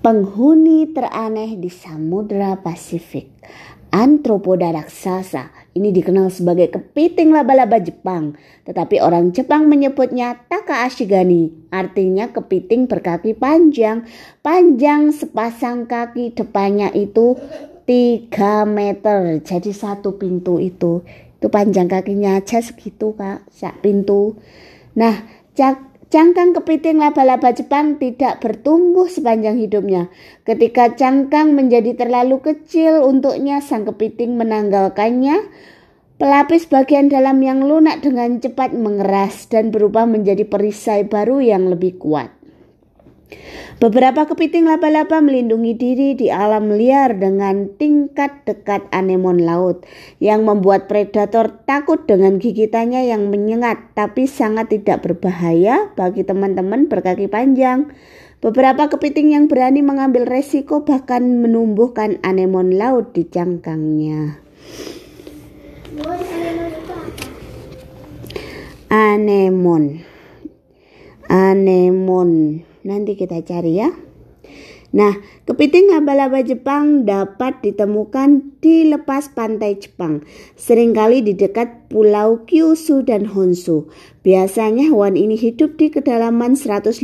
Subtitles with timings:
[0.00, 3.28] penghuni teraneh di Samudra Pasifik.
[3.90, 12.30] Antropoda raksasa ini dikenal sebagai kepiting laba-laba Jepang, tetapi orang Jepang menyebutnya Taka Ashigani, artinya
[12.30, 14.06] kepiting berkaki panjang.
[14.46, 17.34] Panjang sepasang kaki depannya itu
[17.84, 21.02] 3 meter, jadi satu pintu itu.
[21.42, 24.38] Itu panjang kakinya aja segitu kak, sak pintu.
[24.94, 25.26] Nah,
[25.58, 30.10] cak Cangkang kepiting laba-laba Jepang tidak bertumbuh sepanjang hidupnya.
[30.42, 35.38] Ketika cangkang menjadi terlalu kecil untuknya, sang kepiting menanggalkannya.
[36.18, 42.02] Pelapis bagian dalam yang lunak dengan cepat mengeras dan berubah menjadi perisai baru yang lebih
[42.02, 42.39] kuat.
[43.80, 49.88] Beberapa kepiting laba-laba melindungi diri di alam liar dengan tingkat dekat anemon laut
[50.20, 57.24] yang membuat predator takut dengan gigitannya yang menyengat tapi sangat tidak berbahaya bagi teman-teman berkaki
[57.24, 57.88] panjang.
[58.40, 64.40] Beberapa kepiting yang berani mengambil resiko bahkan menumbuhkan anemon laut di cangkangnya.
[68.88, 70.04] Anemon.
[71.28, 72.69] Anemon.
[72.80, 74.09] Nanti kita cari ya.
[74.90, 80.26] Nah, kepiting laba-laba Jepang dapat ditemukan di lepas pantai Jepang,
[80.58, 83.86] sering kali di dekat pulau Kyushu dan Honshu.
[84.20, 87.00] Biasanya hewan ini hidup di kedalaman 150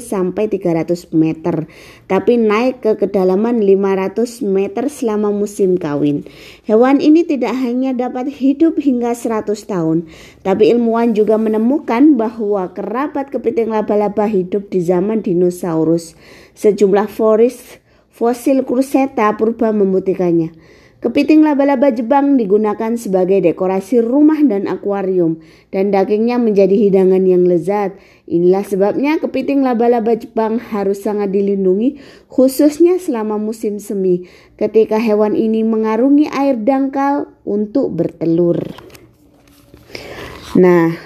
[0.00, 1.68] sampai 300 meter,
[2.08, 6.24] tapi naik ke kedalaman 500 meter selama musim kawin.
[6.64, 10.08] Hewan ini tidak hanya dapat hidup hingga 100 tahun,
[10.40, 16.18] tapi ilmuwan juga menemukan bahwa kerabat kepiting laba-laba hidup di zaman dinosaurus.
[16.56, 17.76] Sejumlah foris,
[18.08, 20.56] fosil kruseta purba membuktikannya.
[20.96, 27.94] Kepiting laba-laba Jepang digunakan sebagai dekorasi rumah dan akuarium dan dagingnya menjadi hidangan yang lezat.
[28.24, 32.00] Inilah sebabnya kepiting laba-laba Jepang harus sangat dilindungi
[32.32, 34.24] khususnya selama musim semi
[34.56, 38.58] ketika hewan ini mengarungi air dangkal untuk bertelur.
[40.56, 41.05] Nah,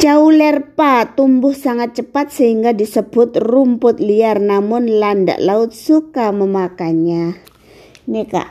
[0.00, 7.36] Caulerpa tumbuh sangat cepat sehingga disebut rumput liar namun landak laut suka memakannya.
[8.08, 8.48] Ini kak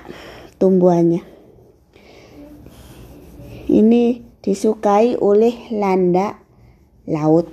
[0.62, 1.26] tumbuhannya.
[3.66, 4.04] Ini
[4.46, 6.38] disukai oleh landak
[7.10, 7.50] laut.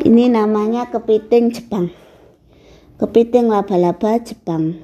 [0.00, 1.92] Ini namanya kepiting Jepang.
[2.96, 4.80] Kepiting laba-laba Jepang.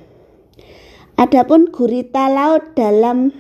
[1.17, 3.33] Adapun gurita laut dalam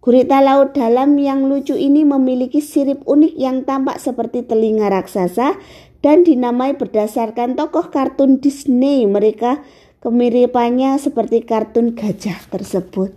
[0.00, 5.60] Gurita laut dalam yang lucu ini memiliki sirip unik yang tampak seperti telinga raksasa
[6.00, 9.04] dan dinamai berdasarkan tokoh kartun Disney.
[9.04, 9.60] Mereka
[10.00, 13.12] kemiripannya seperti kartun gajah tersebut.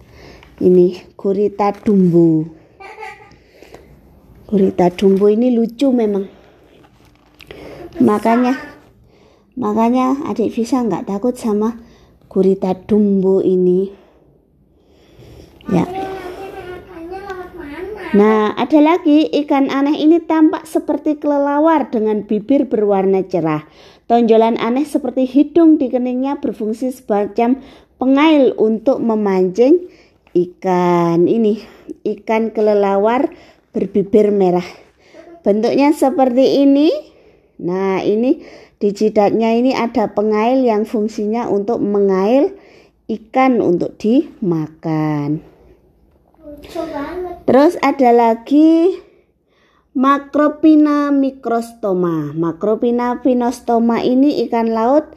[0.60, 2.52] Ini gurita dumbo.
[4.52, 6.28] Gurita dumbo ini lucu memang.
[8.04, 8.60] Makanya
[9.56, 11.80] makanya adik bisa nggak takut sama
[12.28, 13.88] gurita dumbo ini.
[15.72, 16.13] Ya.
[18.14, 23.66] Nah, ada lagi ikan aneh ini tampak seperti kelelawar dengan bibir berwarna cerah.
[24.06, 27.58] Tonjolan aneh seperti hidung di keningnya berfungsi semacam
[27.98, 29.90] pengail untuk memancing
[30.30, 31.66] ikan ini.
[32.06, 33.34] Ikan kelelawar
[33.74, 34.66] berbibir merah.
[35.42, 36.94] Bentuknya seperti ini.
[37.66, 38.46] Nah, ini
[38.78, 42.54] di jidatnya ini ada pengail yang fungsinya untuk mengail
[43.10, 45.53] ikan untuk dimakan.
[47.44, 48.98] Terus ada lagi
[49.94, 52.34] Macropina microstoma.
[52.34, 55.14] Macropina pinostoma ini ikan laut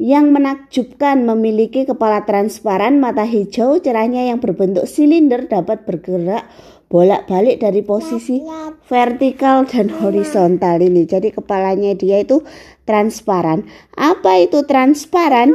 [0.00, 6.48] yang menakjubkan memiliki kepala transparan, mata hijau, cerahnya yang berbentuk silinder dapat bergerak
[6.90, 8.42] bolak-balik dari posisi
[8.90, 11.06] vertikal dan horizontal ini.
[11.06, 12.42] Jadi kepalanya dia itu
[12.82, 13.62] transparan.
[13.94, 15.54] Apa itu transparan?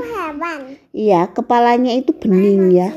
[0.95, 2.95] Iya, kepalanya itu bening ya.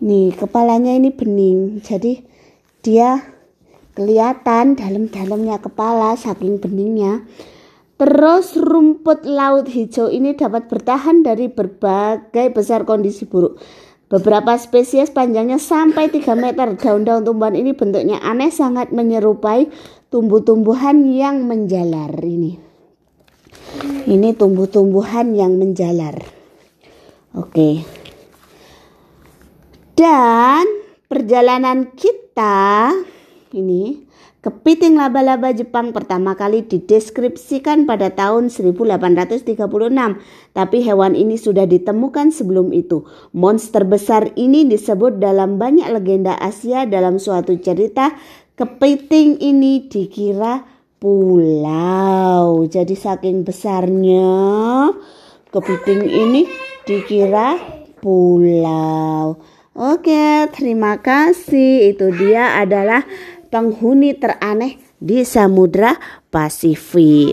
[0.00, 1.84] Nih, kepalanya ini bening.
[1.84, 2.24] Jadi
[2.80, 3.20] dia
[3.92, 7.28] kelihatan dalam-dalamnya kepala saking beningnya.
[8.00, 13.60] Terus rumput laut hijau ini dapat bertahan dari berbagai besar kondisi buruk.
[14.08, 16.80] Beberapa spesies panjangnya sampai 3 meter.
[16.80, 19.68] Daun-daun tumbuhan ini bentuknya aneh sangat menyerupai
[20.08, 22.56] tumbuh-tumbuhan yang menjalar ini.
[24.08, 26.24] Ini tumbuh-tumbuhan yang menjalar.
[27.36, 27.99] Oke.
[30.00, 30.64] Dan
[31.12, 32.88] perjalanan kita
[33.52, 34.08] ini
[34.40, 39.44] kepiting laba-laba Jepang pertama kali dideskripsikan pada tahun 1836.
[40.56, 43.04] Tapi hewan ini sudah ditemukan sebelum itu.
[43.36, 48.16] Monster besar ini disebut dalam banyak legenda Asia dalam suatu cerita
[48.56, 50.64] kepiting ini dikira
[50.96, 52.64] pulau.
[52.64, 54.32] Jadi saking besarnya
[55.52, 56.48] kepiting ini
[56.88, 57.60] dikira
[58.00, 59.59] pulau.
[59.80, 61.96] Oke, terima kasih.
[61.96, 63.00] Itu dia adalah
[63.48, 65.96] penghuni teraneh di Samudra
[66.28, 67.32] Pasifik.